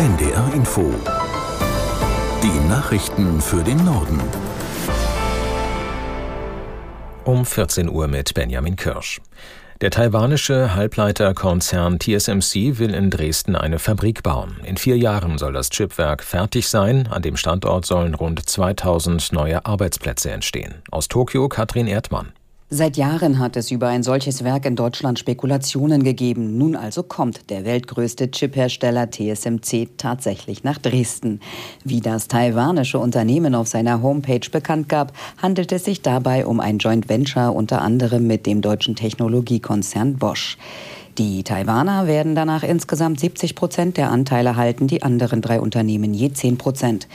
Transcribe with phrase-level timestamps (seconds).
[0.00, 0.94] NDR Info.
[2.42, 4.18] Die Nachrichten für den Norden.
[7.24, 9.20] Um 14 Uhr mit Benjamin Kirsch.
[9.82, 14.56] Der taiwanische Halbleiterkonzern TSMC will in Dresden eine Fabrik bauen.
[14.64, 17.06] In vier Jahren soll das Chipwerk fertig sein.
[17.08, 20.76] An dem Standort sollen rund 2000 neue Arbeitsplätze entstehen.
[20.90, 22.32] Aus Tokio Katrin Erdmann.
[22.72, 26.56] Seit Jahren hat es über ein solches Werk in Deutschland Spekulationen gegeben.
[26.56, 31.40] Nun also kommt der weltgrößte Chiphersteller TSMC tatsächlich nach Dresden.
[31.82, 35.12] Wie das taiwanische Unternehmen auf seiner Homepage bekannt gab,
[35.42, 40.56] handelt es sich dabei um ein Joint Venture unter anderem mit dem deutschen Technologiekonzern Bosch.
[41.18, 46.32] Die Taiwaner werden danach insgesamt 70 Prozent der Anteile halten, die anderen drei Unternehmen je
[46.32, 47.08] 10 Prozent.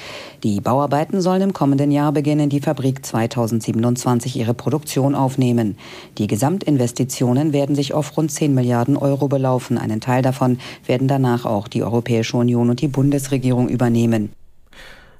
[0.44, 5.78] Die Bauarbeiten sollen im kommenden Jahr beginnen, die Fabrik 2027 ihre Produktion aufnehmen.
[6.18, 9.78] Die Gesamtinvestitionen werden sich auf rund 10 Milliarden Euro belaufen.
[9.78, 14.35] Einen Teil davon werden danach auch die Europäische Union und die Bundesregierung übernehmen.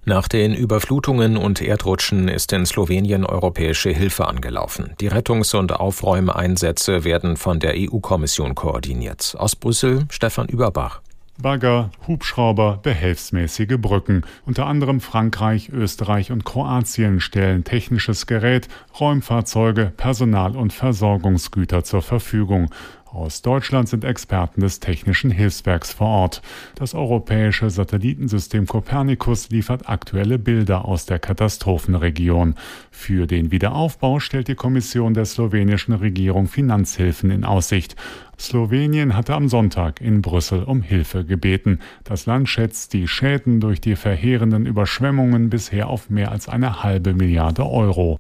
[0.08, 4.94] Nach den Überflutungen und Erdrutschen ist in Slowenien europäische Hilfe angelaufen.
[5.02, 9.36] Die Rettungs- und Aufräumeinsätze werden von der EU-Kommission koordiniert.
[9.40, 11.02] Aus Brüssel Stefan Überbach.
[11.42, 14.22] Bagger, Hubschrauber, behelfsmäßige Brücken.
[14.46, 18.68] Unter anderem Frankreich, Österreich und Kroatien stellen technisches Gerät,
[19.00, 22.70] Räumfahrzeuge, Personal und Versorgungsgüter zur Verfügung.
[23.16, 26.42] Aus Deutschland sind Experten des Technischen Hilfswerks vor Ort.
[26.76, 32.56] Das europäische Satellitensystem Copernicus liefert aktuelle Bilder aus der Katastrophenregion.
[32.92, 37.96] Für den Wiederaufbau stellt die Kommission der slowenischen Regierung Finanzhilfen in Aussicht.
[38.38, 41.80] Slowenien hatte am Sonntag in Brüssel um Hilfe gebeten.
[42.04, 47.14] Das Land schätzt die Schäden durch die verheerenden Überschwemmungen bisher auf mehr als eine halbe
[47.14, 48.20] Milliarde Euro.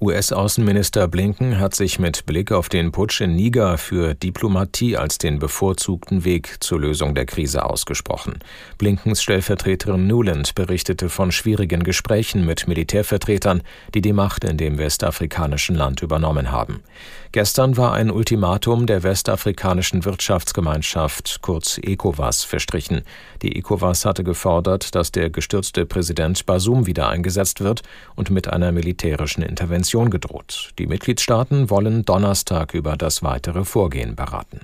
[0.00, 5.38] US-Außenminister Blinken hat sich mit Blick auf den Putsch in Niger für Diplomatie als den
[5.38, 8.40] bevorzugten Weg zur Lösung der Krise ausgesprochen.
[8.76, 13.62] Blinkens Stellvertreterin Newland berichtete von schwierigen Gesprächen mit Militärvertretern,
[13.94, 16.82] die die Macht in dem westafrikanischen Land übernommen haben.
[17.30, 23.02] Gestern war ein Ultimatum der westafrikanischen Wirtschaftsgemeinschaft, kurz ECOWAS, verstrichen.
[23.42, 27.82] Die ECOWAS hatte gefordert, dass der gestürzte Präsident Basum wieder eingesetzt wird
[28.16, 30.72] und mit einer militärischen Intervention gedroht.
[30.78, 34.60] Die Mitgliedstaaten wollen Donnerstag über das weitere Vorgehen beraten.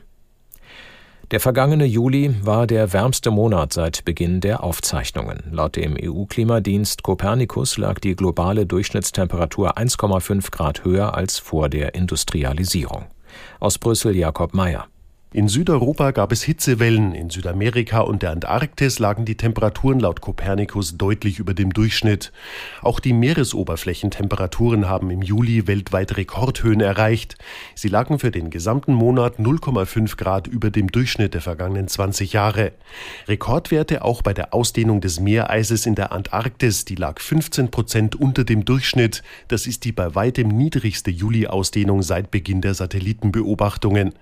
[1.31, 5.45] Der vergangene Juli war der wärmste Monat seit Beginn der Aufzeichnungen.
[5.53, 13.05] Laut dem EU-Klimadienst Copernicus lag die globale Durchschnittstemperatur 1,5 Grad höher als vor der Industrialisierung.
[13.61, 14.89] Aus Brüssel Jakob Mayer.
[15.33, 20.99] In Südeuropa gab es Hitzewellen, in Südamerika und der Antarktis lagen die Temperaturen laut Kopernikus
[20.99, 22.33] deutlich über dem Durchschnitt.
[22.83, 27.37] Auch die Meeresoberflächentemperaturen haben im Juli weltweit Rekordhöhen erreicht.
[27.77, 32.73] Sie lagen für den gesamten Monat 0,5 Grad über dem Durchschnitt der vergangenen 20 Jahre.
[33.29, 38.43] Rekordwerte auch bei der Ausdehnung des Meereises in der Antarktis, die lag 15 Prozent unter
[38.43, 39.23] dem Durchschnitt.
[39.47, 44.15] Das ist die bei weitem niedrigste Juli-Ausdehnung seit Beginn der Satellitenbeobachtungen.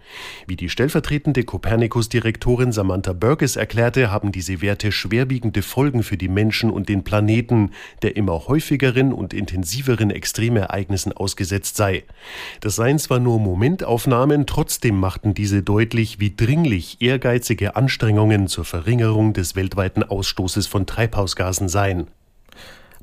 [0.47, 0.69] Wie die
[0.99, 7.05] stellvertretende Copernicus-Direktorin Samantha Burgess erklärte, haben diese Werte schwerwiegende Folgen für die Menschen und den
[7.05, 7.71] Planeten,
[8.03, 12.03] der immer häufigeren und intensiveren Extremereignissen ausgesetzt sei.
[12.61, 19.35] Das seien zwar nur Momentaufnahmen, trotzdem machten diese deutlich, wie dringlich ehrgeizige Anstrengungen zur Verringerung
[19.35, 22.09] des weltweiten Ausstoßes von Treibhausgasen seien.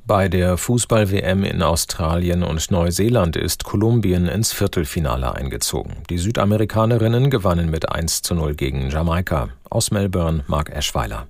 [0.06, 5.94] Bei der Fußball-WM in Australien und Neuseeland ist Kolumbien ins Viertelfinale eingezogen.
[6.08, 9.48] Die Südamerikanerinnen gewannen mit 1 zu 0 gegen Jamaika.
[9.68, 11.26] Aus Melbourne Mark Eschweiler.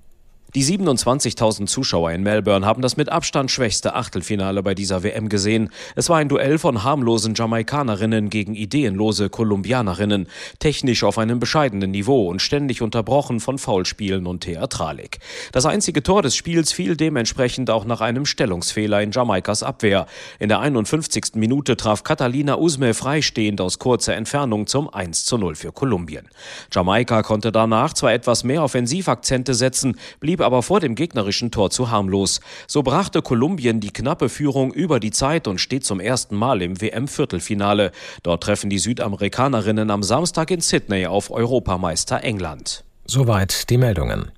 [0.57, 5.69] Die 27.000 Zuschauer in Melbourne haben das mit Abstand schwächste Achtelfinale bei dieser WM gesehen.
[5.97, 10.29] Es war ein Duell von harmlosen Jamaikanerinnen gegen ideenlose Kolumbianerinnen,
[10.59, 15.19] technisch auf einem bescheidenen Niveau und ständig unterbrochen von Foulspielen und Theatralik.
[15.53, 20.07] Das einzige Tor des Spiels fiel dementsprechend auch nach einem Stellungsfehler in Jamaikas Abwehr.
[20.39, 21.35] In der 51.
[21.35, 26.31] Minute traf Catalina Usme freistehend aus kurzer Entfernung zum 1 zu 0 für Kolumbien.
[26.73, 31.91] Jamaika konnte danach zwar etwas mehr Offensivakzente setzen, blieb aber vor dem gegnerischen Tor zu
[31.91, 32.41] harmlos.
[32.69, 36.81] So brachte Kolumbien die knappe Führung über die Zeit und steht zum ersten Mal im
[36.81, 37.91] WM-Viertelfinale.
[38.23, 42.85] Dort treffen die Südamerikanerinnen am Samstag in Sydney auf Europameister England.
[43.07, 44.31] Soweit die Meldungen.